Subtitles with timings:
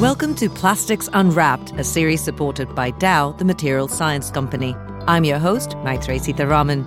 [0.00, 4.76] Welcome to Plastics Unwrapped, a series supported by Dow, the material science company.
[5.08, 6.86] I'm your host, Maithreyi Seetharaman.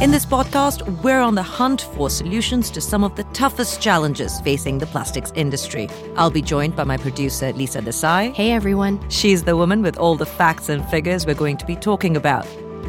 [0.00, 4.40] In this podcast, we're on the hunt for solutions to some of the toughest challenges
[4.42, 5.88] facing the plastics industry.
[6.16, 8.32] I'll be joined by my producer, Lisa Desai.
[8.32, 9.00] Hey, everyone.
[9.10, 12.46] She's the woman with all the facts and figures we're going to be talking about.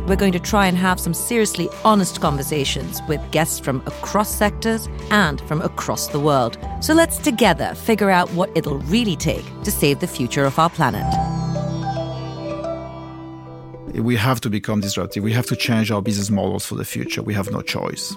[0.07, 4.89] We're going to try and have some seriously honest conversations with guests from across sectors
[5.11, 6.57] and from across the world.
[6.81, 10.69] So let's together figure out what it'll really take to save the future of our
[10.69, 11.05] planet.
[13.93, 15.23] We have to become disruptive.
[15.23, 17.21] We have to change our business models for the future.
[17.21, 18.14] We have no choice.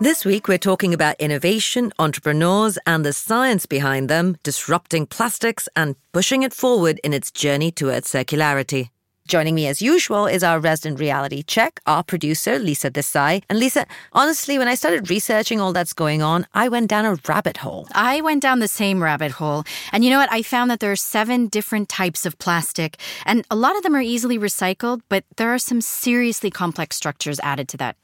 [0.00, 5.96] This week, we're talking about innovation, entrepreneurs, and the science behind them, disrupting plastics and
[6.12, 8.88] pushing it forward in its journey towards circularity.
[9.32, 13.42] Joining me as usual is our resident reality check, our producer, Lisa Desai.
[13.48, 17.16] And Lisa, honestly, when I started researching all that's going on, I went down a
[17.26, 17.88] rabbit hole.
[17.94, 19.64] I went down the same rabbit hole.
[19.90, 20.30] And you know what?
[20.30, 23.96] I found that there are seven different types of plastic, and a lot of them
[23.96, 27.96] are easily recycled, but there are some seriously complex structures added to that.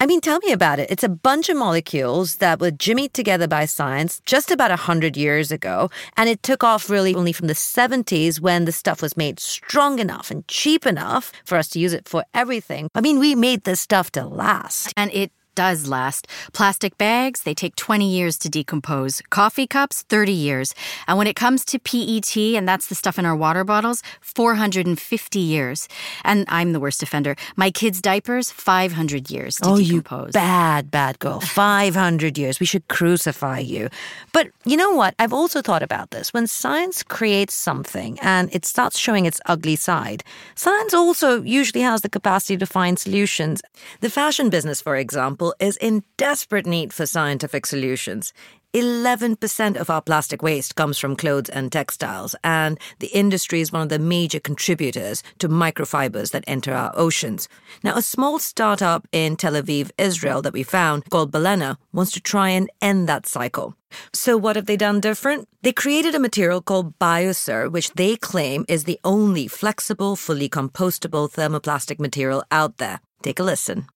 [0.00, 0.90] I mean, tell me about it.
[0.90, 5.50] It's a bunch of molecules that were jimmied together by science just about 100 years
[5.50, 5.90] ago.
[6.16, 9.98] And it took off really only from the 70s when the stuff was made strong
[9.98, 12.88] enough and cheap enough for us to use it for everything.
[12.94, 14.92] I mean, we made this stuff to last.
[14.96, 16.26] And it does last.
[16.52, 19.22] Plastic bags, they take 20 years to decompose.
[19.30, 20.74] Coffee cups, 30 years.
[21.06, 25.38] And when it comes to PET, and that's the stuff in our water bottles, 450
[25.38, 25.88] years.
[26.24, 27.36] And I'm the worst offender.
[27.56, 30.28] My kids' diapers, 500 years to oh, decompose.
[30.28, 31.40] You bad, bad girl.
[31.54, 32.60] 500 years.
[32.60, 33.88] We should crucify you.
[34.32, 35.14] But you know what?
[35.18, 36.32] I've also thought about this.
[36.32, 42.00] When science creates something and it starts showing its ugly side, science also usually has
[42.00, 43.62] the capacity to find solutions.
[44.00, 48.32] The fashion business, for example, example, is in desperate need for scientific solutions.
[48.72, 53.82] 11% of our plastic waste comes from clothes and textiles, and the industry is one
[53.82, 57.48] of the major contributors to microfibers that enter our oceans.
[57.84, 62.20] Now, a small startup in Tel Aviv, Israel, that we found called Balena wants to
[62.20, 63.76] try and end that cycle.
[64.12, 65.46] So, what have they done different?
[65.62, 71.30] They created a material called BioCir, which they claim is the only flexible, fully compostable
[71.30, 72.98] thermoplastic material out there.
[73.22, 73.86] Take a listen.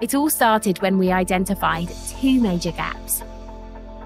[0.00, 1.88] It all started when we identified
[2.20, 3.22] two major gaps.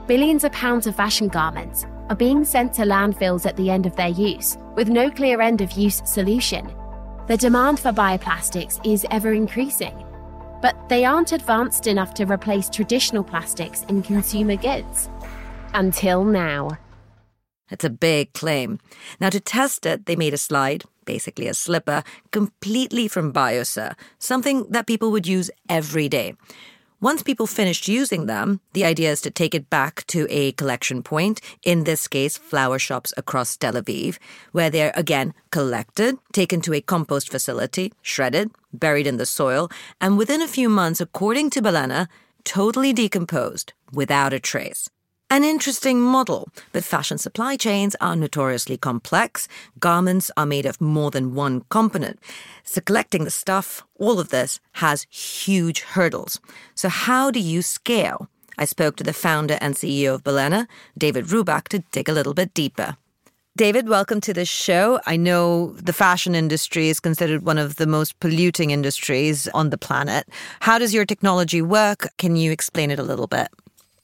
[0.06, 3.94] Billions of pounds of fashion garments are being sent to landfills at the end of
[3.96, 6.66] their use, with no clear end of use solution.
[7.28, 10.04] The demand for bioplastics is ever increasing,
[10.62, 15.10] but they aren't advanced enough to replace traditional plastics in consumer goods.
[15.74, 16.78] Until now.
[17.70, 18.80] It's a big claim.
[19.20, 24.66] Now, to test it, they made a slide, basically a slipper, completely from BioCir, something
[24.70, 26.34] that people would use every day.
[27.02, 31.02] Once people finished using them, the idea is to take it back to a collection
[31.02, 34.18] point, in this case, flower shops across Tel Aviv,
[34.52, 39.68] where they're again collected, taken to a compost facility, shredded, buried in the soil,
[40.00, 42.06] and within a few months, according to Balena,
[42.44, 44.88] totally decomposed without a trace.
[45.32, 49.48] An interesting model, but fashion supply chains are notoriously complex.
[49.78, 52.20] Garments are made of more than one component.
[52.64, 56.38] So collecting the stuff, all of this has huge hurdles.
[56.74, 58.28] So how do you scale?
[58.58, 60.66] I spoke to the founder and CEO of Balena,
[60.98, 62.98] David Roubach, to dig a little bit deeper.
[63.56, 65.00] David, welcome to the show.
[65.06, 69.78] I know the fashion industry is considered one of the most polluting industries on the
[69.78, 70.28] planet.
[70.60, 72.08] How does your technology work?
[72.18, 73.48] Can you explain it a little bit?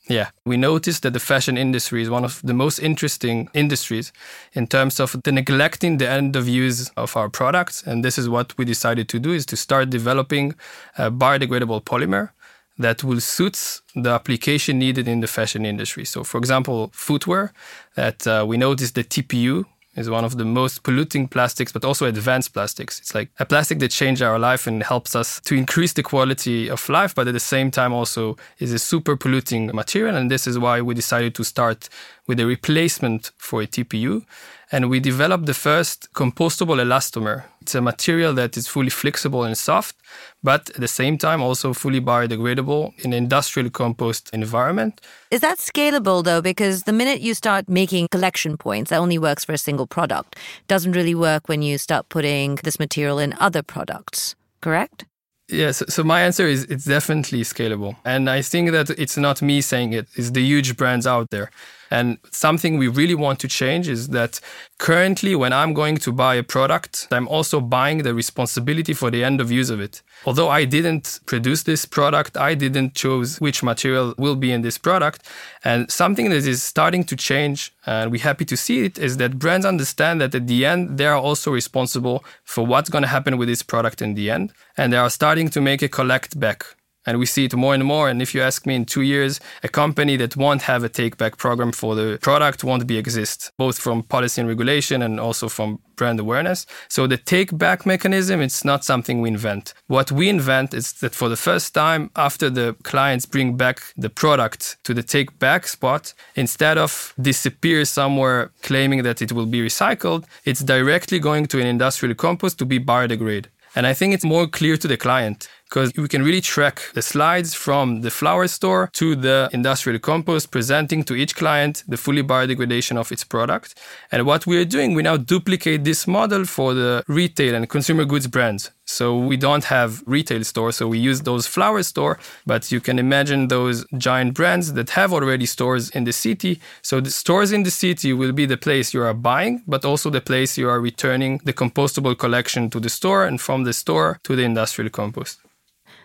[0.09, 4.11] Yeah, we noticed that the fashion industry is one of the most interesting industries
[4.55, 7.83] in terms of the neglecting the end of use of our products.
[7.83, 10.55] And this is what we decided to do is to start developing
[10.97, 12.31] a biodegradable polymer
[12.79, 16.07] that will suit the application needed in the fashion industry.
[16.07, 17.53] So, for example, footwear,
[17.97, 19.67] that uh, we noticed the TPU
[19.99, 22.99] is one of the most polluting plastics, but also advanced plastics.
[23.01, 26.69] It's like a plastic that changes our life and helps us to increase the quality
[26.71, 30.17] of life, but at the same time also is a super polluting material.
[30.17, 31.89] And this is why we decided to start
[32.27, 34.25] with a replacement for a TPU
[34.71, 37.45] and we developed the first compostable elastomer.
[37.69, 39.95] It's a material that is fully flexible and soft,
[40.43, 45.03] but at the same time also fully biodegradable in an industrial compost environment.
[45.31, 46.41] Is that scalable though?
[46.41, 50.35] Because the minute you start making collection points, that only works for a single product.
[50.67, 55.05] Doesn't really work when you start putting this material in other products, correct?
[55.51, 57.97] Yes, so my answer is it's definitely scalable.
[58.03, 61.51] And I think that it's not me saying it, it's the huge brands out there.
[61.91, 64.41] And something we really want to change is that
[64.79, 69.25] currently, when I'm going to buy a product, I'm also buying the responsibility for the
[69.25, 70.03] end of use of it.
[70.27, 74.79] Although I didn't produce this product, I didn't choose which material will be in this
[74.79, 75.29] product.
[75.65, 79.39] And something that is starting to change, and we're happy to see it, is that
[79.39, 83.39] brands understand that at the end, they are also responsible for what's going to happen
[83.39, 84.53] with this product in the end.
[84.77, 86.67] And they are starting to make a collect back
[87.09, 88.11] and we see it more and more.
[88.11, 91.17] And if you ask me in two years, a company that won't have a take
[91.17, 95.49] back program for the product won't be exist, both from policy and regulation and also
[95.49, 96.67] from brand awareness.
[96.89, 99.73] So the take back mechanism, it's not something we invent.
[99.87, 104.11] What we invent is that for the first time after the clients bring back the
[104.11, 109.63] product to the take back spot, instead of disappear somewhere claiming that it will be
[109.63, 113.47] recycled, it's directly going to an industrial compost to be biodegraded.
[113.75, 117.03] And I think it's more clear to the client because we can really track the
[117.03, 122.23] slides from the flower store to the industrial compost, presenting to each client the fully
[122.23, 123.75] biodegradation of its product.
[124.11, 128.05] And what we are doing, we now duplicate this model for the retail and consumer
[128.05, 128.71] goods brands.
[128.87, 132.99] So we don't have retail stores, so we use those flower store, but you can
[132.99, 136.59] imagine those giant brands that have already stores in the city.
[136.81, 140.09] So the stores in the city will be the place you are buying, but also
[140.09, 144.19] the place you are returning the compostable collection to the store and from the store
[144.23, 145.39] to the industrial compost.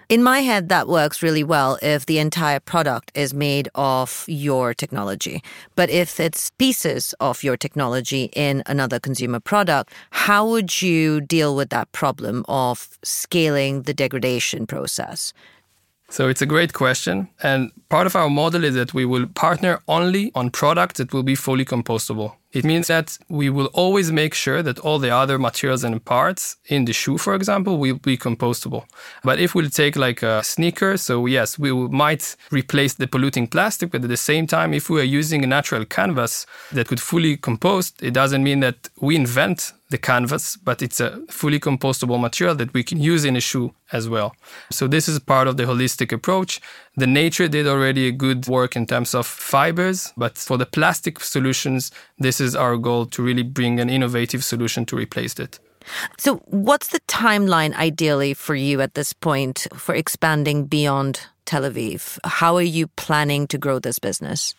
[0.10, 4.74] In my head, that works really well if the entire product is made of your
[4.74, 5.42] technology.
[5.76, 11.56] But if it's pieces of your technology in another consumer product, how would you deal
[11.56, 15.34] with that problem of scaling the degradation process?
[16.10, 17.30] So it's a great question.
[17.42, 21.24] And part of our model is that we will partner only on products that will
[21.24, 22.36] be fully compostable.
[22.54, 26.58] It means that we will always make sure that all the other materials and parts
[26.68, 28.86] in the shoe, for example, will be compostable.
[29.24, 33.92] But if we'll take like a sneaker, so yes, we might replace the polluting plastic,
[33.92, 37.38] but at the same time, if we are using a natural canvas that could fully
[37.38, 42.56] compost, it doesn't mean that we invent the canvas, but it's a fully compostable material
[42.56, 44.36] that we can use in a shoe as well.
[44.72, 46.60] So this is part of the holistic approach.
[46.96, 51.20] The nature did already a good work in terms of fibers, but for the plastic
[51.20, 55.60] solutions, this is our goal to really bring an innovative solution to replace it.
[56.18, 62.20] So, what's the timeline ideally for you at this point for expanding beyond Tel Aviv?
[62.24, 64.56] How are you planning to grow this business?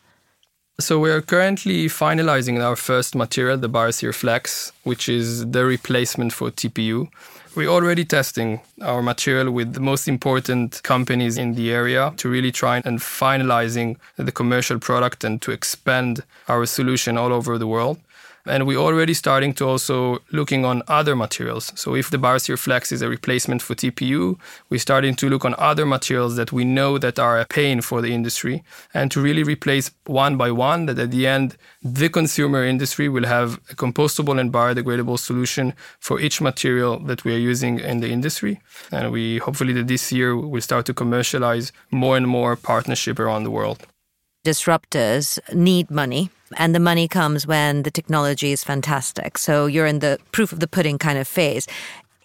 [0.81, 6.33] So we are currently finalizing our first material, the BioCir Flex, which is the replacement
[6.33, 7.09] for TPU.
[7.57, 12.51] We're already testing our material with the most important companies in the area to really
[12.51, 17.99] try and finalizing the commercial product and to expand our solution all over the world.
[18.47, 21.73] And we're already starting to also looking on other materials.
[21.77, 24.39] So if the BioCir Flex is a replacement for TPU,
[24.69, 28.03] we're starting to look on other materials that we know that are a pain for
[28.03, 28.63] the industry
[28.93, 33.25] and to really replace one by one that at the end, the consumer industry will
[33.25, 38.11] have a compostable and biodegradable solution for each material that we are using in the
[38.11, 38.61] industry.
[38.93, 43.45] And we hopefully that this year we'll start to commercialize more and more partnership around
[43.45, 43.87] the world.
[44.45, 49.39] Disruptors need money and the money comes when the technology is fantastic.
[49.39, 51.67] So you're in the proof of the pudding kind of phase.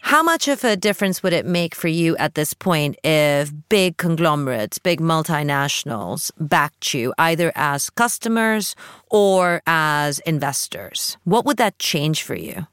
[0.02, 3.98] How much of a difference would it make for you at this point if big
[3.98, 8.76] conglomerates, big multinationals backed you either as customers
[9.10, 11.18] or as investors?
[11.25, 12.66] What would that change for you?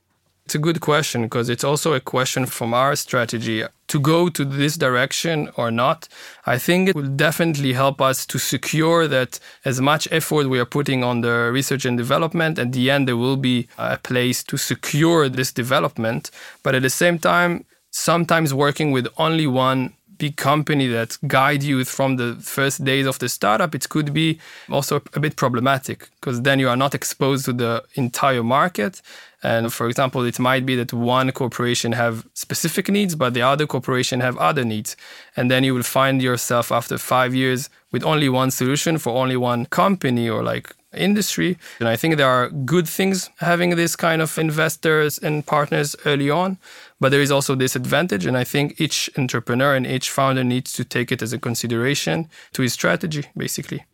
[0.47, 4.45] It's a good question because it's also a question from our strategy to go to
[4.45, 6.07] this direction or not.
[6.47, 10.65] I think it will definitely help us to secure that as much effort we are
[10.65, 14.57] putting on the research and development, at the end, there will be a place to
[14.57, 16.31] secure this development.
[16.63, 21.85] But at the same time, sometimes working with only one big company that guide you
[21.85, 24.39] from the first days of the startup, it could be
[24.71, 29.03] also a bit problematic because then you are not exposed to the entire market.
[29.47, 33.65] And for example, it might be that one corporation have specific needs, but the other
[33.65, 34.97] corporation have other needs.
[35.37, 39.37] And then you will find yourself after five years with only one solution for only
[39.37, 41.59] one company or like industry.
[41.79, 46.29] And I think there are good things having this kind of investors and partners early
[46.29, 46.59] on,
[46.99, 48.27] but there is also this advantage.
[48.27, 52.29] And I think each entrepreneur and each founder needs to take it as a consideration
[52.55, 53.85] to his strategy, basically.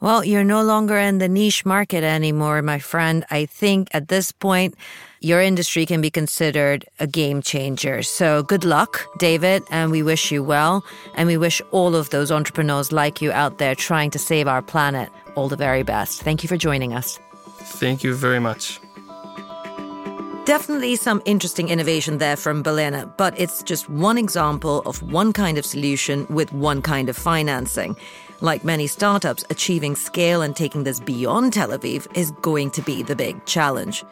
[0.00, 3.24] Well, you're no longer in the niche market anymore, my friend.
[3.30, 4.74] I think at this point,
[5.20, 8.02] your industry can be considered a game changer.
[8.02, 10.84] So good luck, David, and we wish you well.
[11.16, 14.60] And we wish all of those entrepreneurs like you out there trying to save our
[14.60, 16.22] planet all the very best.
[16.22, 17.18] Thank you for joining us.
[17.80, 18.80] Thank you very much.
[20.44, 25.56] Definitely some interesting innovation there from Balena, but it's just one example of one kind
[25.56, 27.96] of solution with one kind of financing.
[28.42, 33.02] Like many startups, achieving scale and taking this beyond Tel Aviv is going to be
[33.02, 34.04] the big challenge.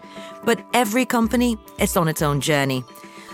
[0.42, 2.82] But every company is on its own journey.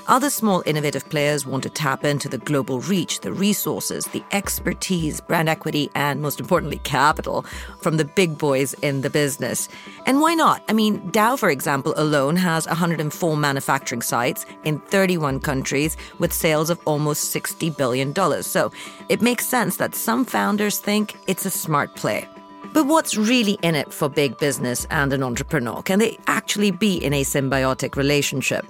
[0.09, 5.21] Other small innovative players want to tap into the global reach, the resources, the expertise,
[5.21, 7.43] brand equity, and most importantly, capital
[7.83, 9.69] from the big boys in the business.
[10.07, 10.63] And why not?
[10.67, 16.71] I mean, Dow, for example, alone has 104 manufacturing sites in 31 countries with sales
[16.71, 18.15] of almost $60 billion.
[18.43, 18.73] So
[19.11, 22.27] it makes sense that some founders think it's a smart play.
[22.73, 25.83] But what's really in it for big business and an entrepreneur?
[25.83, 28.65] Can they actually be in a symbiotic relationship?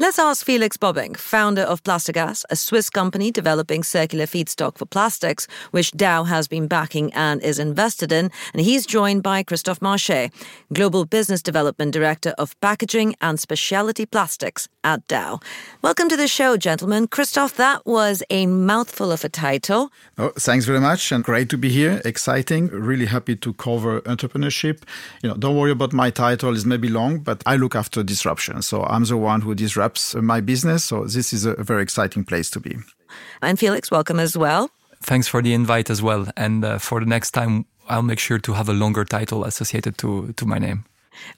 [0.00, 5.46] Let's ask Felix Bobbink, founder of Plastogaz, a Swiss company developing circular feedstock for plastics,
[5.70, 8.32] which Dow has been backing and is invested in.
[8.52, 10.32] And he's joined by Christophe Marché,
[10.72, 15.38] Global Business Development Director of Packaging and Specialty Plastics at Dow.
[15.80, 17.06] Welcome to the show, gentlemen.
[17.06, 19.92] Christophe, that was a mouthful of a title.
[20.18, 22.02] Oh, thanks very much and great to be here.
[22.04, 22.66] Exciting.
[22.66, 24.82] Really happy to cover entrepreneurship.
[25.22, 28.60] You know, don't worry about my title, it's maybe long, but I look after disruption.
[28.62, 29.83] So I'm the one who disrupts
[30.14, 30.84] my business.
[30.84, 32.76] So this is a very exciting place to be.
[33.40, 34.70] And Felix, welcome as well.
[35.02, 36.26] Thanks for the invite as well.
[36.36, 39.98] And uh, for the next time, I'll make sure to have a longer title associated
[39.98, 40.84] to, to my name.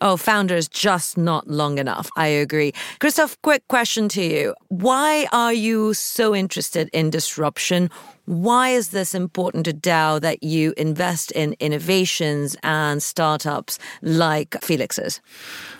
[0.01, 2.09] Oh, founders just not long enough.
[2.17, 2.73] I agree.
[2.99, 4.55] Christophe, quick question to you.
[4.69, 7.91] Why are you so interested in disruption?
[8.25, 15.21] Why is this important to Dow that you invest in innovations and startups like Felix's?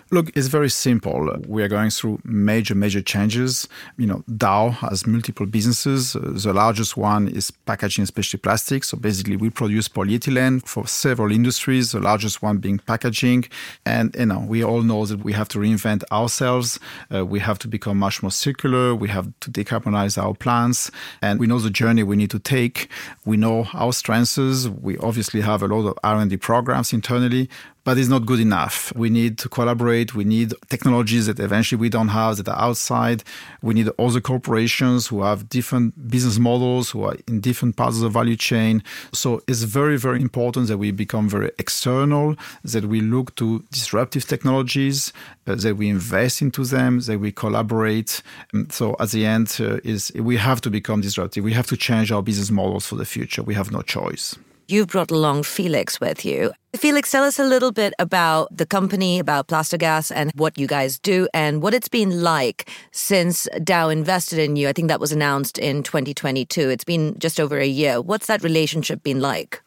[0.09, 1.35] Look, it's very simple.
[1.47, 3.67] We are going through major, major changes.
[3.97, 6.13] You know, Dow has multiple businesses.
[6.13, 8.87] The largest one is packaging and specialty plastics.
[8.87, 13.45] So basically, we produce polyethylene for several industries, the largest one being packaging.
[13.85, 16.79] And, you know, we all know that we have to reinvent ourselves.
[17.13, 18.95] Uh, we have to become much more circular.
[18.95, 20.89] We have to decarbonize our plants.
[21.21, 22.89] And we know the journey we need to take.
[23.25, 24.37] We know our strengths.
[24.37, 27.49] We obviously have a lot of R&D programs internally,
[27.87, 28.91] but it's not good enough.
[28.97, 30.13] We need to collaborate.
[30.13, 33.23] We need technologies that eventually we don't have that are outside.
[33.61, 38.01] We need other corporations who have different business models, who are in different parts of
[38.01, 38.83] the value chain.
[39.13, 44.27] So it's very, very important that we become very external, that we look to disruptive
[44.27, 45.13] technologies,
[45.47, 48.21] uh, that we invest into them, that we collaborate.
[48.51, 51.41] And so at the end uh, is we have to become disruptive.
[51.41, 53.43] We have to change our business models for the future.
[53.43, 54.35] We have no choice.
[54.69, 56.51] You've brought along Felix with you.
[56.75, 60.99] Felix, tell us a little bit about the company, about Plastogaz, and what you guys
[60.99, 64.67] do, and what it's been like since Dow invested in you.
[64.67, 66.69] I think that was announced in 2022.
[66.69, 68.01] It's been just over a year.
[68.01, 69.61] What's that relationship been like?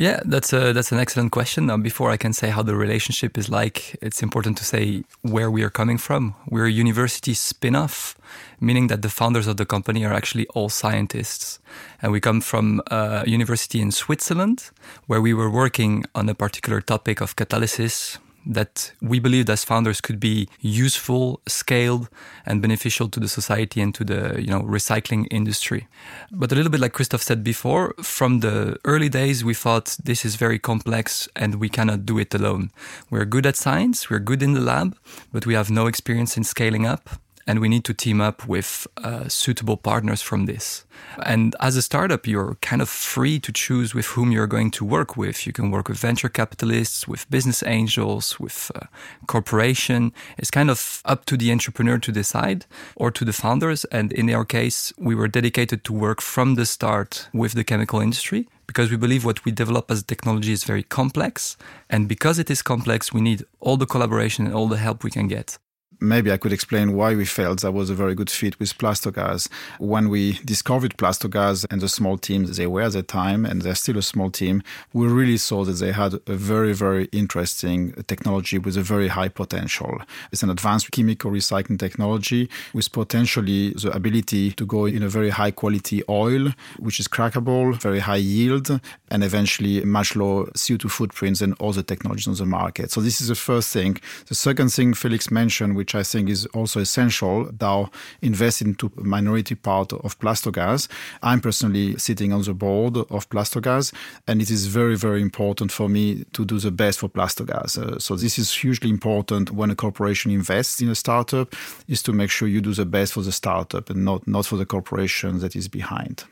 [0.00, 1.66] Yeah, that's a that's an excellent question.
[1.66, 5.50] Now, before I can say how the relationship is like, it's important to say where
[5.50, 6.34] we are coming from.
[6.48, 8.16] We're a university spin-off,
[8.60, 11.58] meaning that the founders of the company are actually all scientists,
[12.00, 14.70] and we come from a university in Switzerland
[15.06, 18.16] where we were working on a particular topic of catalysis
[18.46, 22.08] that we believed as founders could be useful, scaled,
[22.46, 25.88] and beneficial to the society and to the you know recycling industry.
[26.30, 30.24] But a little bit like Christophe said before, from the early days we thought this
[30.24, 32.70] is very complex and we cannot do it alone.
[33.10, 34.96] We're good at science, we're good in the lab,
[35.32, 37.10] but we have no experience in scaling up
[37.46, 40.84] and we need to team up with uh, suitable partners from this.
[41.24, 44.84] And as a startup, you're kind of free to choose with whom you're going to
[44.84, 45.46] work with.
[45.46, 48.86] You can work with venture capitalists, with business angels, with uh,
[49.26, 50.12] corporation.
[50.38, 52.66] It's kind of up to the entrepreneur to decide
[52.96, 53.84] or to the founders.
[53.86, 58.00] And in our case, we were dedicated to work from the start with the chemical
[58.00, 61.56] industry because we believe what we develop as a technology is very complex.
[61.88, 65.10] And because it is complex, we need all the collaboration and all the help we
[65.10, 65.58] can get
[66.00, 69.48] maybe I could explain why we felt that was a very good fit with Plastogaz.
[69.78, 73.74] When we discovered Plastogaz and the small team they were at the time, and they're
[73.74, 78.58] still a small team, we really saw that they had a very, very interesting technology
[78.58, 80.00] with a very high potential.
[80.32, 85.30] It's an advanced chemical recycling technology with potentially the ability to go in a very
[85.30, 88.80] high quality oil, which is crackable, very high yield,
[89.10, 92.90] and eventually much lower CO2 footprints than other technologies on the market.
[92.90, 93.98] So this is the first thing.
[94.26, 97.50] The second thing Felix mentioned, which which I think is also essential.
[97.50, 97.90] Dow
[98.22, 100.88] invested into a minority part of Plastogaz.
[101.22, 103.92] I'm personally sitting on the board of Plastogaz,
[104.28, 107.76] and it is very, very important for me to do the best for Plastogaz.
[107.76, 111.56] Uh, so this is hugely important when a corporation invests in a startup,
[111.88, 114.56] is to make sure you do the best for the startup and not, not for
[114.58, 116.24] the corporation that is behind.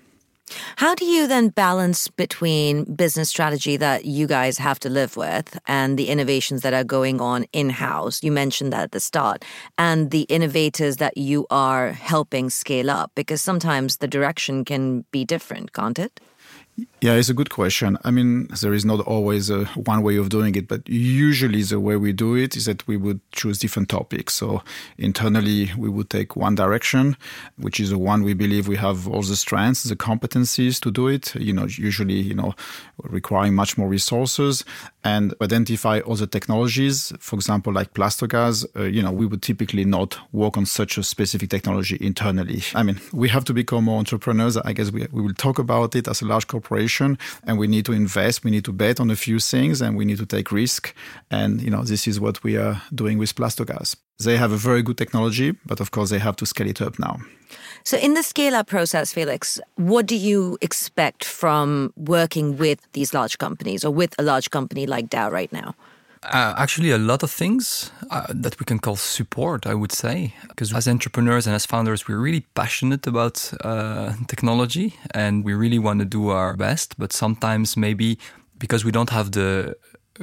[0.76, 5.58] How do you then balance between business strategy that you guys have to live with
[5.66, 8.22] and the innovations that are going on in house?
[8.22, 9.44] You mentioned that at the start,
[9.76, 15.24] and the innovators that you are helping scale up, because sometimes the direction can be
[15.24, 16.20] different, can't it?
[17.00, 17.96] Yeah, it's a good question.
[18.04, 21.80] I mean, there is not always a one way of doing it, but usually the
[21.80, 24.34] way we do it is that we would choose different topics.
[24.34, 24.62] So
[24.96, 27.16] internally, we would take one direction,
[27.56, 31.08] which is the one we believe we have all the strengths, the competencies to do
[31.08, 31.34] it.
[31.36, 32.54] You know, usually, you know,
[33.02, 34.64] requiring much more resources
[35.04, 37.12] and identify other technologies.
[37.20, 41.02] For example, like Plastogaz, uh, you know, we would typically not work on such a
[41.02, 42.62] specific technology internally.
[42.74, 44.56] I mean, we have to become more entrepreneurs.
[44.56, 46.67] I guess we, we will talk about it as a large corporation
[47.46, 50.04] and we need to invest we need to bet on a few things and we
[50.04, 50.94] need to take risk.
[51.30, 53.96] And you know this is what we are doing with Plastogaz.
[54.24, 56.98] They have a very good technology but of course they have to scale it up
[56.98, 57.18] now.
[57.84, 63.14] So in the scale up process felix what do you expect from working with these
[63.14, 65.74] large companies or with a large company like Dow right now
[66.22, 70.34] uh, actually, a lot of things uh, that we can call support, I would say.
[70.48, 75.78] Because as entrepreneurs and as founders, we're really passionate about uh, technology and we really
[75.78, 76.98] want to do our best.
[76.98, 78.18] But sometimes, maybe
[78.58, 79.76] because we don't have the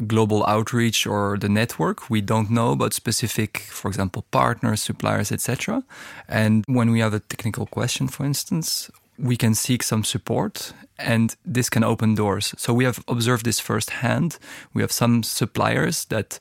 [0.07, 5.83] global outreach or the network, we don't know about specific, for example, partners, suppliers, etc.
[6.27, 11.35] And when we have a technical question, for instance, we can seek some support and
[11.45, 12.53] this can open doors.
[12.57, 14.37] So we have observed this firsthand.
[14.73, 16.39] We have some suppliers that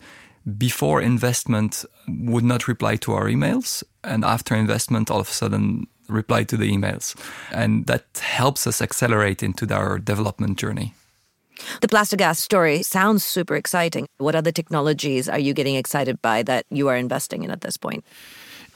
[0.59, 5.87] before investment would not reply to our emails and after investment all of a sudden
[6.09, 7.15] reply to the emails.
[7.51, 10.95] And that helps us accelerate into our development journey.
[11.81, 14.09] The Plastogaz story sounds super exciting.
[14.19, 17.77] What other technologies are you getting excited by that you are investing in at this
[17.77, 18.05] point?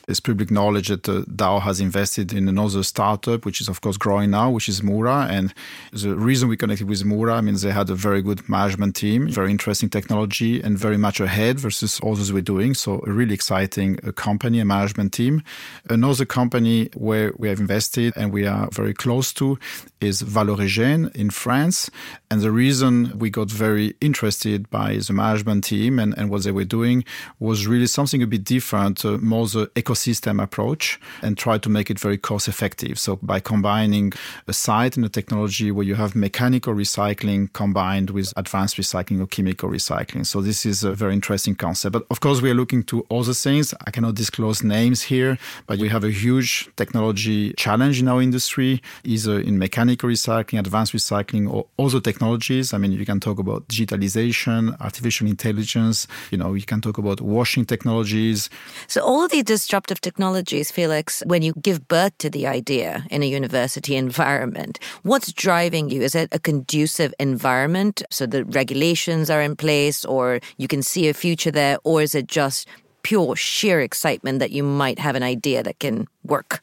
[0.08, 3.98] It's public knowledge that uh, Dow has invested in another startup, which is of course
[3.98, 5.26] growing now, which is Mura.
[5.30, 5.52] And
[5.92, 9.28] the reason we connected with Mura, I mean, they had a very good management team,
[9.28, 12.72] very interesting technology, and very much ahead versus others we're doing.
[12.74, 15.42] So a really exciting uh, company and management team.
[15.90, 19.58] Another company where we have invested and we are very close to
[20.00, 21.90] is Valoregen in France.
[22.30, 26.52] And the reason we got very interested by the management team and, and what they
[26.52, 27.04] were doing
[27.40, 31.88] was really something a bit different, uh, more the ecosystem approach, and try to make
[31.88, 32.98] it very cost effective.
[32.98, 34.12] So by combining
[34.46, 39.26] a site and a technology where you have mechanical recycling combined with advanced recycling or
[39.26, 40.26] chemical recycling.
[40.26, 41.94] So this is a very interesting concept.
[41.94, 43.72] But of course, we are looking to other things.
[43.86, 48.82] I cannot disclose names here, but we have a huge technology challenge in our industry,
[49.02, 52.74] either in mechanical recycling, advanced recycling, or other technologies technologies.
[52.74, 57.20] I mean, you can talk about digitalization, artificial intelligence, you know, you can talk about
[57.20, 58.50] washing technologies.
[58.88, 63.22] So, all of these disruptive technologies, Felix, when you give birth to the idea in
[63.22, 66.02] a university environment, what's driving you?
[66.02, 68.02] Is it a conducive environment?
[68.10, 72.14] So, the regulations are in place, or you can see a future there, or is
[72.14, 72.66] it just
[73.02, 76.60] pure sheer excitement that you might have an idea that can work?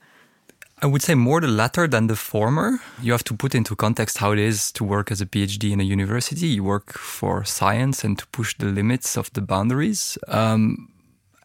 [0.86, 2.80] I would say more the latter than the former.
[3.02, 5.80] You have to put into context how it is to work as a PhD in
[5.80, 6.46] a university.
[6.46, 10.16] You work for science and to push the limits of the boundaries.
[10.28, 10.92] Um,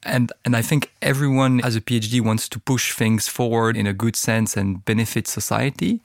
[0.03, 3.94] and and I think everyone as a PhD wants to push things forward in a
[3.94, 6.03] good sense and benefit society.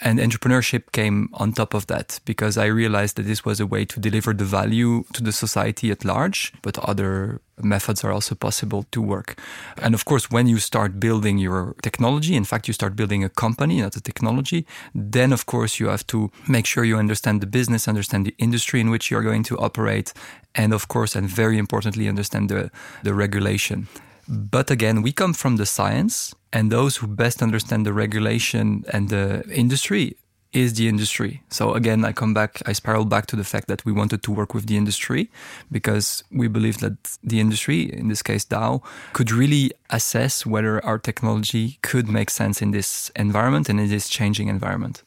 [0.00, 3.84] And entrepreneurship came on top of that because I realized that this was a way
[3.86, 8.86] to deliver the value to the society at large, but other methods are also possible
[8.92, 9.40] to work.
[9.82, 13.28] And of course, when you start building your technology, in fact, you start building a
[13.28, 17.48] company, not a technology, then of course you have to make sure you understand the
[17.48, 20.12] business, understand the industry in which you're going to operate,
[20.54, 22.70] and of course, and very importantly, understand the,
[23.02, 23.88] the regulation.
[24.28, 29.08] But again, we come from the science, and those who best understand the regulation and
[29.08, 30.16] the industry
[30.52, 31.42] is the industry.
[31.50, 34.32] So again, I come back, I spiral back to the fact that we wanted to
[34.32, 35.30] work with the industry
[35.70, 38.82] because we believe that the industry, in this case Dow,
[39.12, 44.08] could really assess whether our technology could make sense in this environment and in this
[44.08, 45.02] changing environment.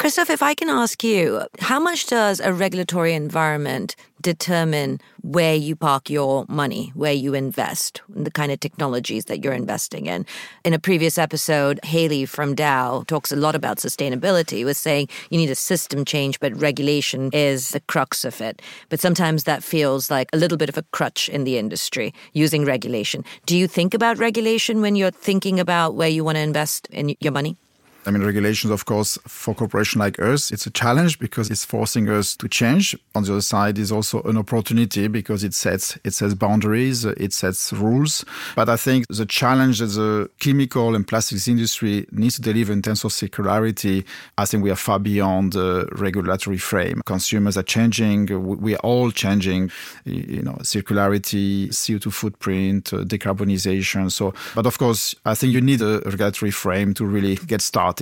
[0.00, 5.76] Christophe, if I can ask you, how much does a regulatory environment determine where you
[5.76, 10.26] park your money, where you invest, the kind of technologies that you're investing in?
[10.64, 15.38] In a previous episode, Haley from Dow talks a lot about sustainability, was saying you
[15.38, 18.60] need a system change, but regulation is the crux of it.
[18.88, 22.64] But sometimes that feels like a little bit of a crutch in the industry using
[22.64, 23.24] regulation.
[23.46, 27.14] Do you think about regulation when you're thinking about where you want to invest in
[27.20, 27.56] your money?
[28.06, 32.08] I mean, regulations, of course, for corporations like us, it's a challenge because it's forcing
[32.08, 32.96] us to change.
[33.14, 37.32] On the other side, is also an opportunity because it sets it sets boundaries, it
[37.32, 38.24] sets rules.
[38.56, 42.82] But I think the challenge that the chemical and plastics industry needs to deliver in
[42.82, 44.04] terms of circularity,
[44.36, 47.00] I think we are far beyond the regulatory frame.
[47.06, 48.26] Consumers are changing.
[48.60, 49.70] We are all changing.
[50.04, 54.10] You know, circularity, CO2 footprint, uh, decarbonization.
[54.10, 57.93] So, but of course, I think you need a regulatory frame to really get started.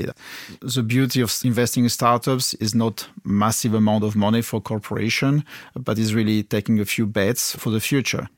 [0.61, 5.99] The beauty of investing in startups is not massive amount of money for corporation, but
[5.99, 8.29] is really taking a few bets for the future.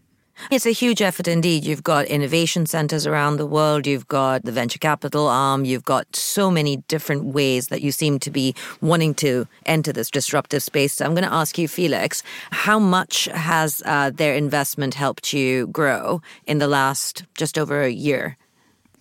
[0.50, 1.64] It's a huge effort indeed.
[1.64, 6.14] You've got innovation centers around the world, you've got the venture capital arm, you've got
[6.14, 10.94] so many different ways that you seem to be wanting to enter this disruptive space.
[10.94, 15.68] So I'm going to ask you, Felix, how much has uh, their investment helped you
[15.68, 18.36] grow in the last just over a year?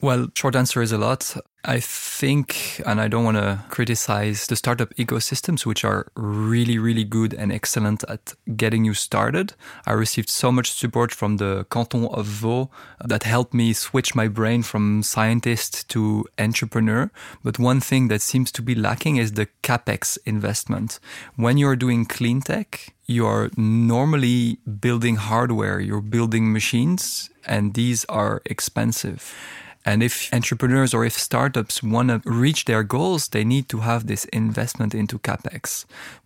[0.03, 1.33] Well, short answer is a lot.
[1.63, 7.05] I think, and I don't want to criticize the startup ecosystems, which are really, really
[7.05, 9.53] good and excellent at getting you started.
[9.85, 14.27] I received so much support from the Canton of Vaud that helped me switch my
[14.27, 17.09] brain from scientist to entrepreneur.
[17.41, 20.99] But one thing that seems to be lacking is the capex investment.
[21.37, 28.03] When you're doing clean tech, you are normally building hardware, you're building machines, and these
[28.09, 29.33] are expensive.
[29.85, 34.07] And if entrepreneurs or if startups want to reach their goals, they need to have
[34.07, 35.85] this investment into capex.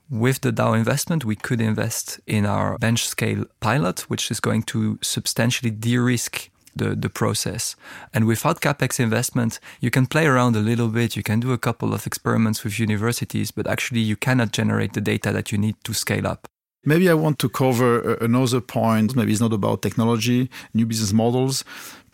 [0.10, 4.64] With the Dow investment, we could invest in our bench scale pilot, which is going
[4.64, 7.76] to substantially de risk the, the process.
[8.14, 11.58] And without capex investment, you can play around a little bit, you can do a
[11.58, 15.76] couple of experiments with universities, but actually you cannot generate the data that you need
[15.84, 16.48] to scale up.
[16.86, 19.16] Maybe I want to cover another point.
[19.16, 21.66] Maybe it's not about technology, new business models,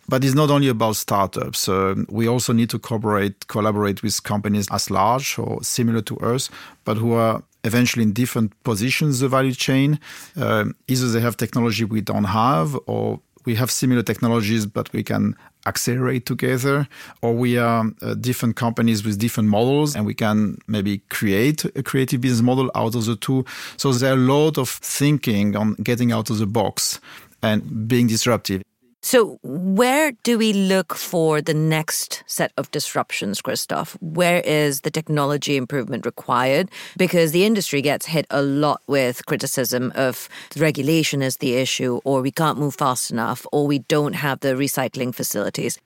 [0.08, 1.68] but it's not only about startups.
[1.68, 6.50] Uh, we also need to collaborate, collaborate with companies as large or similar to us,
[6.84, 10.00] but who are eventually in different positions the value chain.
[10.36, 15.04] Uh, either they have technology we don't have, or we have similar technologies, but we
[15.04, 15.36] can
[15.66, 16.88] accelerate together,
[17.22, 21.84] or we are uh, different companies with different models, and we can maybe create a
[21.84, 23.46] creative business model out of the two.
[23.78, 27.00] So there are a lot of thinking on getting out of the box
[27.42, 28.62] and being disruptive.
[29.06, 33.98] So, where do we look for the next set of disruptions, Christophe?
[34.00, 36.72] Where is the technology improvement required?
[36.96, 42.22] Because the industry gets hit a lot with criticism of regulation is the issue, or
[42.22, 45.78] we can't move fast enough, or we don't have the recycling facilities.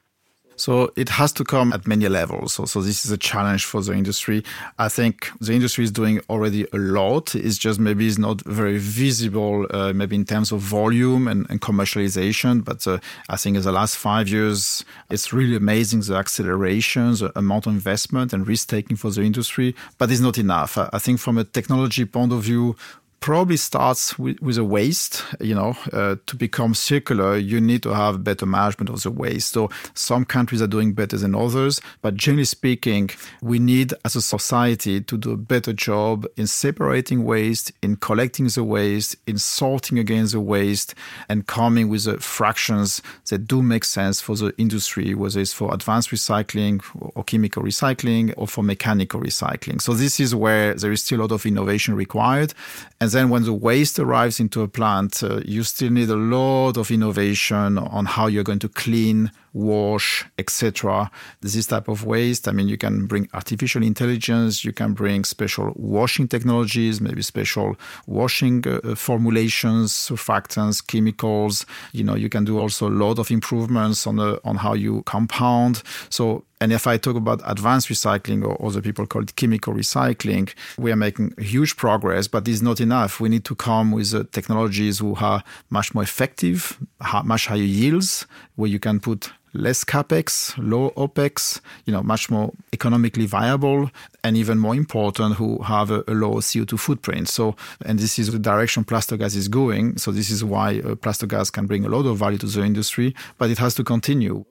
[0.57, 2.53] So it has to come at many levels.
[2.53, 4.43] So, so this is a challenge for the industry.
[4.79, 7.35] I think the industry is doing already a lot.
[7.35, 11.61] It's just maybe it's not very visible, uh, maybe in terms of volume and, and
[11.61, 12.65] commercialization.
[12.65, 12.97] But uh,
[13.29, 17.73] I think in the last five years, it's really amazing the acceleration, the amount of
[17.73, 19.75] investment and risk taking for the industry.
[19.99, 20.77] But it's not enough.
[20.77, 22.75] I think from a technology point of view,
[23.19, 25.23] probably starts with, with a waste.
[25.39, 29.53] You know, uh, to become circular, you need to have better management of the waste.
[29.53, 33.09] So some countries are doing better than others, but generally speaking,
[33.41, 38.47] we need as a society to do a better job in separating waste, in collecting
[38.47, 40.95] the waste, in sorting against the waste,
[41.29, 45.73] and coming with the fractions that do make sense for the industry, whether it's for
[45.73, 46.81] advanced recycling
[47.15, 49.81] or chemical recycling or for mechanical recycling.
[49.81, 52.53] So this is where there is still a lot of innovation required.
[52.99, 56.17] And and then when the waste arrives into a plant, uh, you still need a
[56.17, 61.09] lot of innovation on how you're going to clean wash, etc.
[61.39, 62.49] This type of waste.
[62.49, 67.77] I mean, you can bring artificial intelligence, you can bring special washing technologies, maybe special
[68.07, 71.65] washing uh, formulations, surfactants, chemicals.
[71.93, 75.01] You know, you can do also a lot of improvements on the, on how you
[75.03, 75.81] compound.
[76.09, 80.53] So and if I talk about advanced recycling, or other people call it chemical recycling,
[80.77, 83.19] we are making huge progress, but it's not enough.
[83.19, 86.79] We need to come with uh, technologies who are much more effective,
[87.23, 92.51] much higher yields, where you can put less capex, low opex, you know, much more
[92.73, 93.91] economically viable,
[94.23, 97.27] and even more important, who have a, a low CO2 footprint.
[97.29, 99.97] So, and this is the direction Plastogaz is going.
[99.97, 103.15] So, this is why uh, Plastogaz can bring a lot of value to the industry,
[103.37, 104.45] but it has to continue.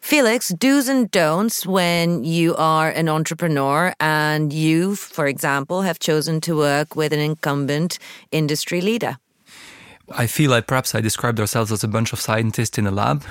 [0.00, 6.40] Felix, do's and don'ts when you are an entrepreneur and you, for example, have chosen
[6.42, 7.98] to work with an incumbent
[8.30, 9.18] industry leader.
[10.10, 13.22] I feel like perhaps I described ourselves as a bunch of scientists in a lab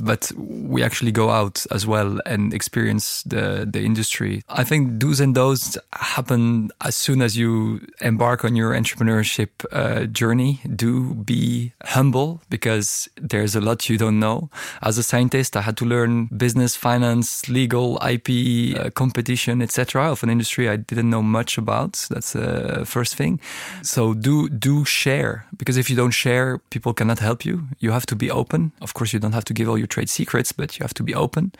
[0.00, 4.42] but we actually go out as well and experience the, the industry.
[4.48, 10.04] I think do's and don'ts happen as soon as you embark on your entrepreneurship uh,
[10.06, 10.60] journey.
[10.74, 14.50] Do be humble because there's a lot you don't know.
[14.82, 20.10] As a scientist, I had to learn business, finance, legal, IP, uh, competition, etc.
[20.10, 22.06] of an industry I didn't know much about.
[22.10, 23.40] That's the first thing.
[23.82, 27.68] So do do share because if you don't share, people cannot help you.
[27.78, 28.72] You have to be open.
[28.80, 31.02] Of course, you don't have to give all your trade secrets, but you have to
[31.02, 31.52] be open.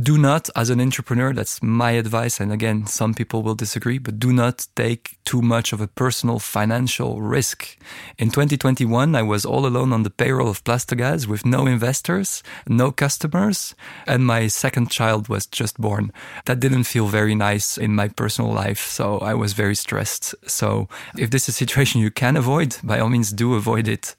[0.00, 2.40] Do not, as an entrepreneur, that's my advice.
[2.40, 6.38] And again, some people will disagree, but do not take too much of a personal
[6.38, 7.76] financial risk.
[8.18, 12.90] In 2021, I was all alone on the payroll of Plastogaz with no investors, no
[12.90, 13.74] customers,
[14.06, 16.12] and my second child was just born.
[16.46, 18.86] That didn't feel very nice in my personal life.
[18.86, 20.34] So I was very stressed.
[20.46, 24.14] So if this is a situation you can avoid, by all means do avoid it.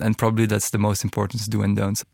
[0.00, 2.04] And probably that's the most important do and don'ts.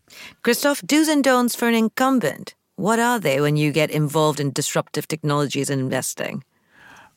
[0.43, 2.55] Christophe, do's and don'ts for an incumbent.
[2.77, 6.43] What are they when you get involved in disruptive technologies and investing?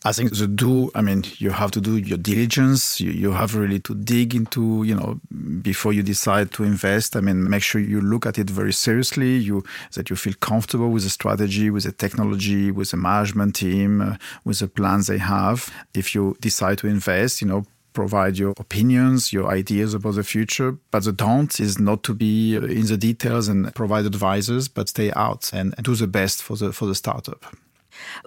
[0.04, 3.02] I think the do, I mean, you have to do your diligence.
[3.02, 5.20] You, you, have really to dig into, you know,
[5.64, 7.16] before you decide to invest.
[7.16, 9.38] I mean, make sure you look at it very seriously.
[9.38, 14.02] You that you feel comfortable with the strategy, with the technology, with the management team,
[14.02, 15.74] uh, with the plans they have.
[15.96, 17.66] If you decide to invest, you know,
[17.96, 20.78] provide your opinions, your ideas about the future.
[20.92, 25.12] But the don't is not to be in the details and provide advisors, but stay
[25.14, 27.44] out and do the best for the for the startup.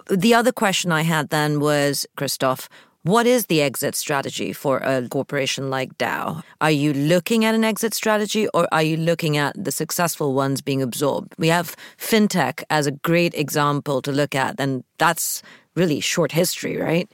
[0.09, 2.67] The other question I had then was, Christophe,
[3.03, 6.43] what is the exit strategy for a corporation like Dow?
[6.59, 10.61] Are you looking at an exit strategy or are you looking at the successful ones
[10.61, 11.33] being absorbed?
[11.37, 15.41] We have fintech as a great example to look at, and that's
[15.75, 17.09] really short history, right?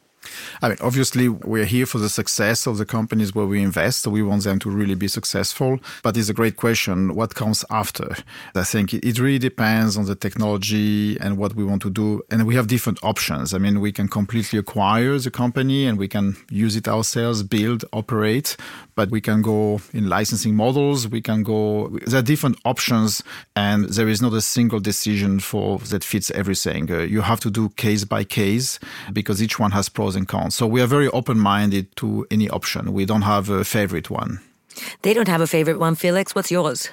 [0.61, 4.01] I mean, obviously, we're here for the success of the companies where we invest.
[4.01, 5.79] So we want them to really be successful.
[6.03, 7.15] But it's a great question.
[7.15, 8.15] What comes after?
[8.53, 12.21] I think it really depends on the technology and what we want to do.
[12.31, 13.53] And we have different options.
[13.53, 17.85] I mean, we can completely acquire the company and we can use it ourselves, build,
[17.93, 18.57] operate,
[18.95, 21.07] but we can go in licensing models.
[21.07, 23.21] We can go, there are different options
[23.55, 26.91] and there is not a single decision for that fits everything.
[26.91, 28.79] Uh, you have to do case by case
[29.13, 30.55] because each one has pros and cons.
[30.55, 32.93] So we are very open minded to any option.
[32.93, 34.39] We don't have a favorite one.
[35.03, 36.35] They don't have a favorite one, Felix.
[36.35, 36.89] What's yours?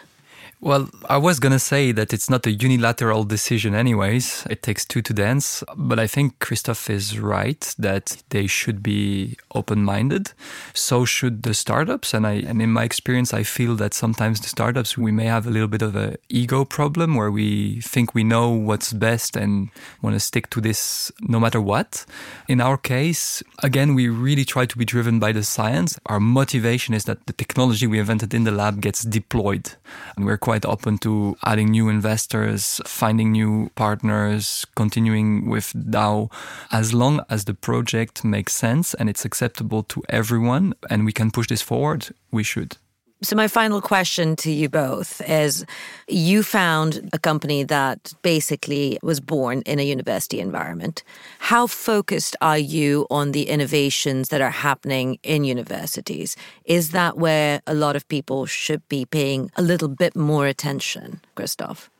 [0.64, 4.46] Well, I was going to say that it's not a unilateral decision, anyways.
[4.48, 5.64] It takes two to dance.
[5.76, 10.30] But I think Christophe is right that they should be open minded.
[10.72, 12.14] So should the startups.
[12.14, 15.48] And, I, and in my experience, I feel that sometimes the startups, we may have
[15.48, 19.68] a little bit of an ego problem where we think we know what's best and
[20.00, 22.06] want to stick to this no matter what.
[22.46, 25.98] In our case, again, we really try to be driven by the science.
[26.06, 29.72] Our motivation is that the technology we invented in the lab gets deployed.
[30.14, 36.28] And we're quite quite open to adding new investors, finding new partners, continuing with Dow,
[36.70, 41.30] as long as the project makes sense and it's acceptable to everyone and we can
[41.30, 42.76] push this forward, we should.
[43.24, 45.64] So, my final question to you both is
[46.08, 51.04] you found a company that basically was born in a university environment.
[51.38, 56.34] How focused are you on the innovations that are happening in universities?
[56.64, 61.20] Is that where a lot of people should be paying a little bit more attention,
[61.36, 61.91] Christophe?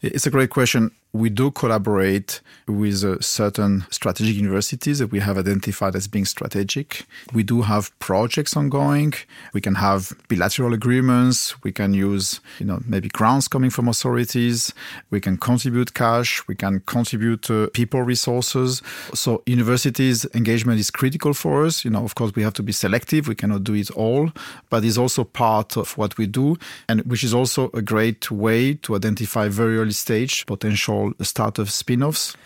[0.00, 5.36] It's a great question we do collaborate with uh, certain strategic universities that we have
[5.36, 7.06] identified as being strategic.
[7.34, 9.12] We do have projects ongoing.
[9.52, 11.62] We can have bilateral agreements.
[11.62, 14.72] We can use, you know, maybe grants coming from authorities.
[15.10, 16.46] We can contribute cash.
[16.48, 18.80] We can contribute uh, people resources.
[19.12, 21.84] So universities engagement is critical for us.
[21.84, 23.28] You know, of course, we have to be selective.
[23.28, 24.32] We cannot do it all,
[24.70, 26.56] but it's also part of what we do,
[26.88, 31.70] and which is also a great way to identify very early stage potential start of
[31.70, 32.36] spin-offs?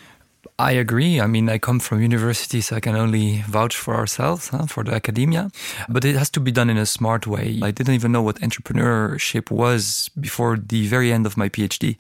[0.59, 1.21] I agree.
[1.21, 4.85] I mean, I come from university, so I can only vouch for ourselves, huh, for
[4.85, 5.51] the academia.
[5.89, 7.61] But it has to be done in a smart way.
[7.63, 11.99] I didn't even know what entrepreneurship was before the very end of my PhD.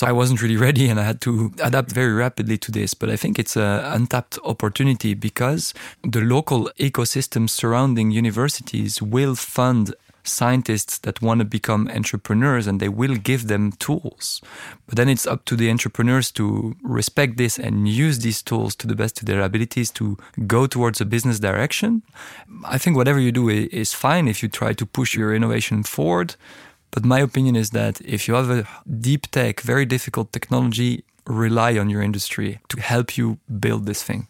[0.00, 2.94] So I wasn't really ready and I had to adapt very rapidly to this.
[2.94, 5.72] But I think it's an untapped opportunity because
[6.02, 12.88] the local ecosystem surrounding universities will fund scientists that want to become entrepreneurs and they
[12.88, 14.40] will give them tools.
[14.86, 18.86] But then it's up to the entrepreneurs to respect this and use these tools to
[18.86, 22.02] the best of their abilities to go towards a business direction.
[22.64, 26.36] I think whatever you do is fine if you try to push your innovation forward.
[26.90, 28.66] But my opinion is that if you have a
[29.00, 34.28] deep tech, very difficult technology, rely on your industry to help you build this thing.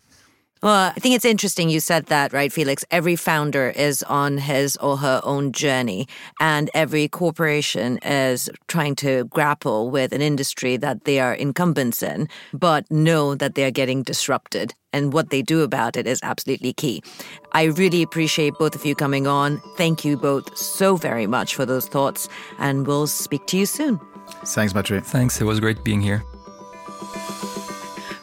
[0.63, 2.85] Well, I think it's interesting you said that, right, Felix?
[2.93, 6.07] Every founder is on his or her own journey,
[6.39, 12.29] and every corporation is trying to grapple with an industry that they are incumbents in,
[12.53, 14.73] but know that they are getting disrupted.
[14.93, 17.03] And what they do about it is absolutely key.
[17.51, 19.61] I really appreciate both of you coming on.
[19.77, 22.29] Thank you both so very much for those thoughts,
[22.61, 23.99] and we'll speak to you soon.
[24.45, 25.05] Thanks, Patrick.
[25.05, 25.41] Thanks.
[25.41, 26.23] It was great being here.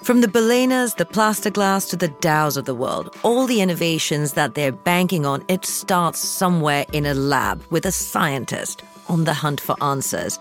[0.10, 4.56] From the Balenas, the Plastogaz, to the Dows of the world, all the innovations that
[4.56, 9.62] they're banking on, it starts somewhere in a lab with a scientist on the hunt
[9.62, 10.40] for answers.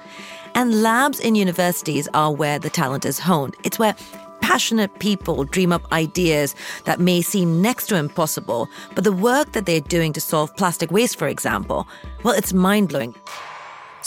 [0.54, 3.56] And labs in universities are where the talent is honed.
[3.62, 3.94] It's where
[4.40, 6.54] passionate people dream up ideas
[6.84, 10.90] that may seem next to impossible, but the work that they're doing to solve plastic
[10.90, 11.86] waste, for example,
[12.22, 13.14] well, it's mind blowing.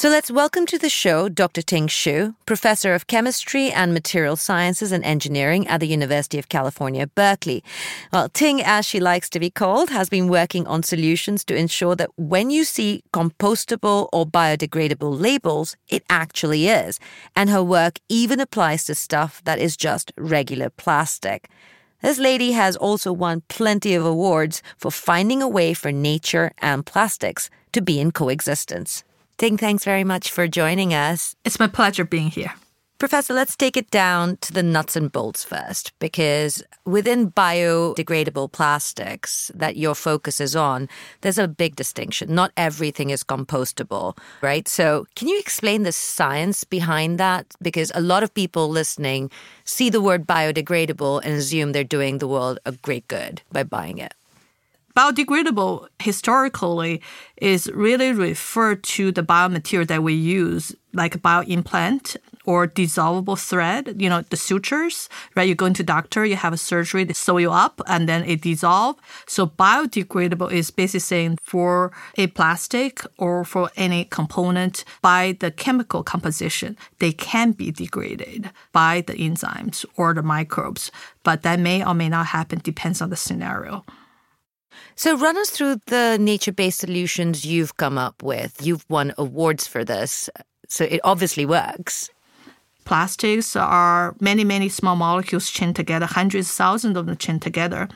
[0.01, 1.61] So let's welcome to the show Dr.
[1.61, 7.05] Ting Xu, professor of chemistry and material sciences and engineering at the University of California,
[7.05, 7.63] Berkeley.
[8.11, 11.95] Well, Ting, as she likes to be called, has been working on solutions to ensure
[11.97, 16.99] that when you see compostable or biodegradable labels, it actually is.
[17.35, 21.47] And her work even applies to stuff that is just regular plastic.
[22.01, 26.87] This lady has also won plenty of awards for finding a way for nature and
[26.87, 29.03] plastics to be in coexistence.
[29.41, 31.35] Ting, thanks very much for joining us.
[31.43, 32.53] It's my pleasure being here.
[32.99, 39.49] Professor, let's take it down to the nuts and bolts first, because within biodegradable plastics
[39.55, 40.87] that your focus is on,
[41.21, 42.35] there's a big distinction.
[42.35, 44.67] Not everything is compostable, right?
[44.67, 47.47] So, can you explain the science behind that?
[47.63, 49.31] Because a lot of people listening
[49.63, 53.97] see the word biodegradable and assume they're doing the world a great good by buying
[53.97, 54.13] it
[54.95, 57.01] biodegradable historically
[57.37, 64.01] is really referred to the biomaterial that we use, like a bioimplant or dissolvable thread,
[64.01, 65.47] you know, the sutures, right?
[65.47, 68.41] You go into doctor, you have a surgery, they sew you up and then it
[68.41, 68.95] dissolve.
[69.27, 76.03] So biodegradable is basically saying for a plastic or for any component by the chemical
[76.03, 80.91] composition, they can be degraded by the enzymes or the microbes,
[81.23, 83.85] but that may or may not happen, depends on the scenario.
[84.95, 88.65] So, run us through the nature based solutions you've come up with.
[88.65, 90.29] You've won awards for this,
[90.67, 92.09] so it obviously works.
[92.83, 97.87] Plastics are many, many small molecules chained together, hundreds, thousands of them chained together.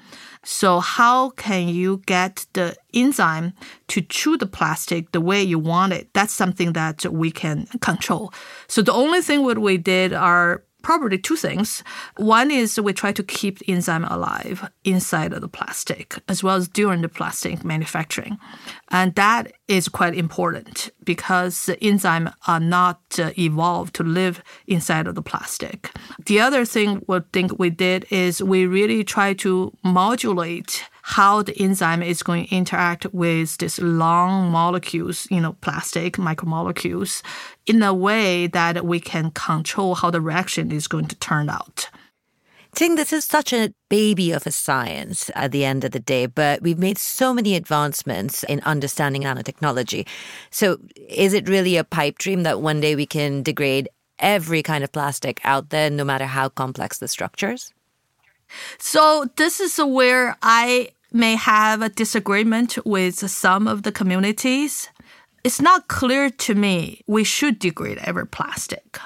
[0.43, 3.53] So, how can you get the enzyme
[3.87, 6.13] to chew the plastic the way you want it?
[6.13, 8.31] That's something that we can control.
[8.67, 11.83] So, the only thing what we did are probably two things.
[12.17, 16.67] One is we try to keep enzyme alive inside of the plastic as well as
[16.67, 18.37] during the plastic manufacturing.
[18.89, 25.07] And that is quite important because the enzyme are not uh, evolved to live inside
[25.07, 25.89] of the plastic.
[26.27, 31.55] The other thing we think we did is we really try to modulate how the
[31.61, 37.21] enzyme is going to interact with these long molecules, you know, plastic micromolecules,
[37.67, 41.89] in a way that we can control how the reaction is going to turn out.
[42.73, 46.25] Ting, this is such a baby of a science at the end of the day,
[46.25, 50.07] but we've made so many advancements in understanding nanotechnology.
[50.49, 54.83] So, is it really a pipe dream that one day we can degrade every kind
[54.83, 57.71] of plastic out there, no matter how complex the structures?
[58.79, 64.89] So, this is where I may have a disagreement with some of the communities.
[65.45, 68.99] It's not clear to me we should degrade every plastic.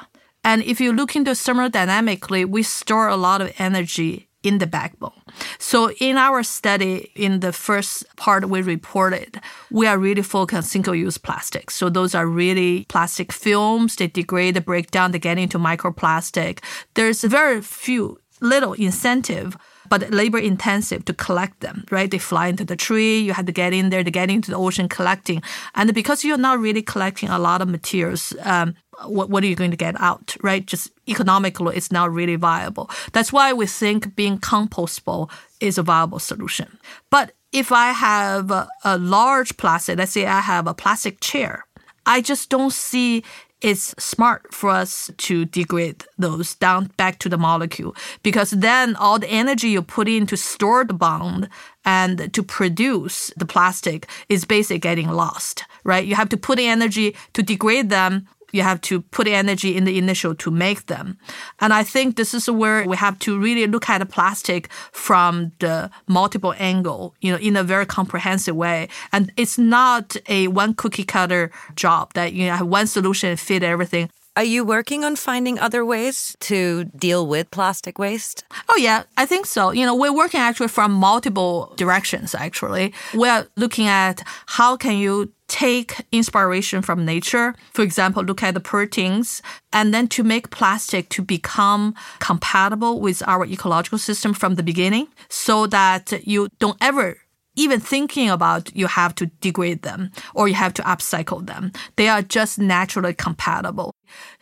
[0.44, 5.22] And if you look into thermodynamically, we store a lot of energy in the backbone.
[5.60, 10.64] So in our study, in the first part we reported, we are really focused on
[10.64, 11.76] single-use plastics.
[11.76, 13.98] So those are really plastic films.
[13.98, 16.64] They degrade, they break down, they get into microplastic.
[16.94, 19.58] There's very few, little incentive
[19.90, 22.10] but labor intensive to collect them, right?
[22.10, 24.58] They fly into the tree, you have to get in there, to get into the
[24.58, 25.42] ocean collecting.
[25.76, 28.76] And because you're not really collecting a lot of materials, um,
[29.06, 30.66] what, what are you going to get out, right?
[30.66, 32.90] Just economically, it's not really viable.
[33.14, 36.78] That's why we think being compostable is a viable solution.
[37.10, 41.66] But if I have a, a large plastic, let's say I have a plastic chair,
[42.06, 43.24] I just don't see
[43.62, 49.20] it's smart for us to degrade those down back to the molecule because then all
[49.20, 51.50] the energy you put in to store the bond
[51.84, 56.06] and to produce the plastic is basically getting lost, right?
[56.06, 59.98] You have to put energy to degrade them you have to put energy in the
[59.98, 61.18] initial to make them.
[61.60, 65.52] And I think this is where we have to really look at the plastic from
[65.60, 68.90] the multiple angle, you know, in a very comprehensive way.
[69.12, 73.64] And it's not a one cookie cutter job that you know, have one solution fit
[73.64, 74.10] everything.
[74.36, 78.46] Are you working on finding other ways to deal with plastic waste?
[78.70, 79.72] Oh, yeah, I think so.
[79.72, 82.94] You know, we're working actually from multiple directions, actually.
[83.14, 87.56] We're looking at how can you take inspiration from nature.
[87.74, 89.42] For example, look at the proteins
[89.74, 95.08] and then to make plastic to become compatible with our ecological system from the beginning
[95.28, 97.18] so that you don't ever
[97.60, 101.72] even thinking about you have to degrade them or you have to upcycle them.
[101.98, 103.94] They are just naturally compatible.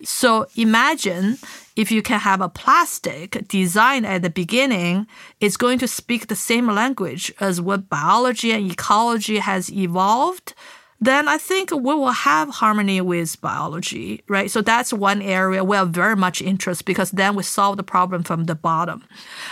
[0.04, 1.38] So imagine
[1.76, 5.08] if you can have a plastic designed at the beginning,
[5.40, 10.54] it's going to speak the same language as what biology and ecology has evolved
[11.00, 14.50] then I think we will have harmony with biology, right?
[14.50, 18.24] So that's one area we are very much interested because then we solve the problem
[18.24, 19.04] from the bottom.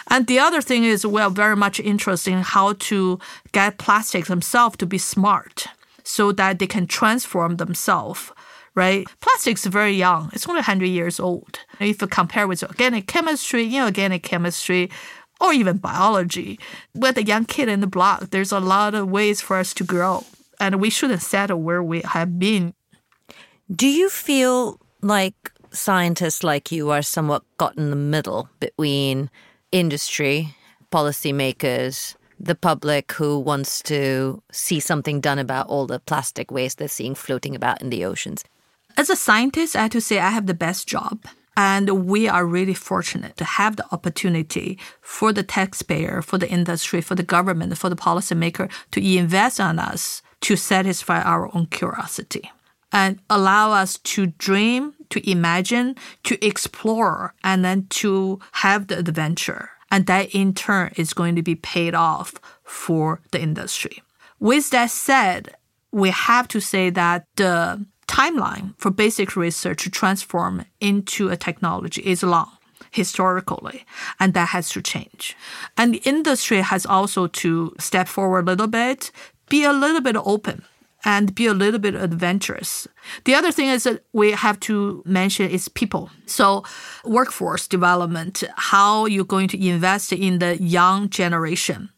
[0.10, 3.20] And the other thing is we are very much interested in how to
[3.52, 5.68] get plastics themselves to be smart
[6.04, 8.32] so that they can transform themselves
[8.76, 9.08] right?
[9.22, 10.30] Plastic is very young.
[10.34, 11.62] It's only 100 years old.
[11.80, 14.92] If you compare with organic chemistry, inorganic chemistry,
[15.40, 16.60] or even biology,
[16.94, 19.86] with a young kid in the block, there's a lot of ways for us to
[19.86, 20.26] grow
[20.60, 22.74] and we shouldn't settle where we have been.
[23.74, 29.30] Do you feel like scientists like you are somewhat caught in the middle between
[29.72, 30.56] industry,
[30.92, 36.88] policymakers, the public who wants to see something done about all the plastic waste they're
[36.88, 38.44] seeing floating about in the oceans?
[38.98, 41.26] As a scientist, I have to say I have the best job.
[41.58, 47.00] And we are really fortunate to have the opportunity for the taxpayer, for the industry,
[47.00, 52.52] for the government, for the policymaker to invest on us to satisfy our own curiosity
[52.92, 59.72] and allow us to dream, to imagine, to explore, and then to have the adventure.
[59.90, 64.04] And that in turn is going to be paid off for the industry.
[64.40, 65.56] With that said,
[65.92, 72.04] we have to say that the timeline for basic research to transform into a technology
[72.04, 72.52] is long
[72.92, 73.86] historically,
[74.20, 75.36] and that has to change.
[75.78, 79.12] And the industry has also to step forward a little bit
[79.50, 80.64] be a little bit open
[81.06, 82.88] and be a little bit adventurous.
[83.26, 86.10] The other thing is that we have to mention is people.
[86.26, 86.64] So
[87.04, 91.90] workforce development, how you're going to invest in the young generation.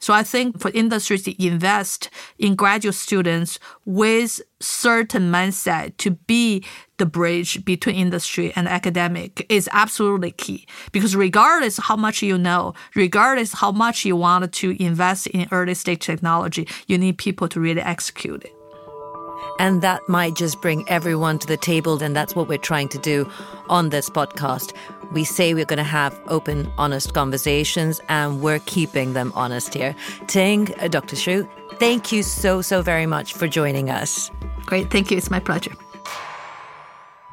[0.00, 6.64] So I think for industries to invest in graduate students with certain mindset to be
[6.98, 10.66] the bridge between industry and academic is absolutely key.
[10.92, 15.74] Because regardless how much you know, regardless how much you want to invest in early
[15.74, 18.52] stage technology, you need people to really execute it.
[19.58, 22.02] And that might just bring everyone to the table.
[22.02, 23.30] And that's what we're trying to do
[23.68, 24.74] on this podcast.
[25.12, 29.94] We say we're going to have open, honest conversations, and we're keeping them honest here.
[30.26, 31.16] Ting, uh, Dr.
[31.16, 34.30] Xu, thank you so, so very much for joining us.
[34.66, 34.90] Great.
[34.90, 35.16] Thank you.
[35.16, 35.72] It's my pleasure.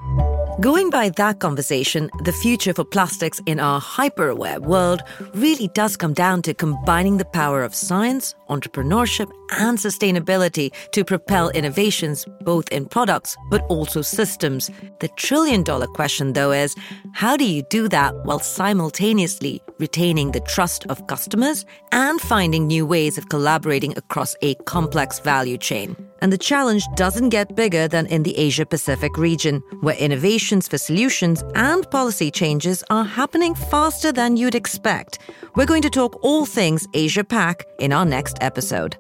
[0.06, 0.43] Thank you.
[0.60, 5.01] Going by that conversation, the future for plastics in our hyper-aware world
[5.34, 11.49] really does come down to combining the power of science, entrepreneurship, and sustainability to propel
[11.49, 14.70] innovations both in products but also systems.
[14.99, 16.76] The trillion dollar question, though, is
[17.14, 22.86] how do you do that while simultaneously retaining the trust of customers and finding new
[22.86, 25.95] ways of collaborating across a complex value chain?
[26.22, 29.95] And the challenge doesn't get bigger than in the Asia Pacific region, where
[30.44, 35.20] innovations for solutions and policy changes are happening faster than you'd expect.
[35.56, 38.98] We're going to talk all things Asia Pac in our next episode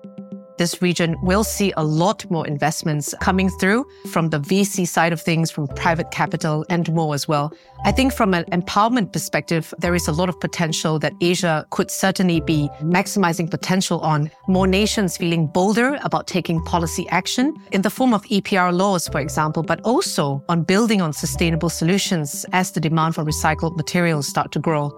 [0.57, 5.21] this region will see a lot more investments coming through from the VC side of
[5.21, 7.53] things, from private capital and more as well.
[7.85, 11.91] I think from an empowerment perspective, there is a lot of potential that Asia could
[11.91, 14.31] certainly be maximizing potential on.
[14.47, 19.19] More nations feeling bolder about taking policy action in the form of EPR laws, for
[19.19, 24.51] example, but also on building on sustainable solutions as the demand for recycled materials start
[24.51, 24.91] to grow.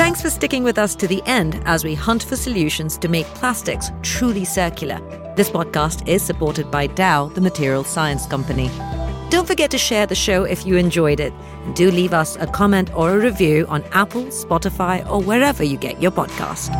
[0.00, 3.26] Thanks for sticking with us to the end as we hunt for solutions to make
[3.34, 4.98] plastics truly circular.
[5.36, 8.70] This podcast is supported by Dow, the material science company.
[9.28, 11.34] Don't forget to share the show if you enjoyed it.
[11.66, 15.76] And do leave us a comment or a review on Apple, Spotify, or wherever you
[15.76, 16.70] get your podcast.